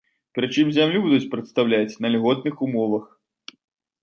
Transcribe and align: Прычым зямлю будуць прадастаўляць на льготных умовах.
Прычым 0.37 0.71
зямлю 0.77 0.99
будуць 1.03 1.29
прадастаўляць 1.33 1.99
на 2.07 2.11
льготных 2.15 2.55
умовах. 2.71 3.05